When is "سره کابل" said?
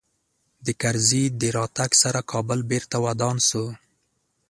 2.03-2.59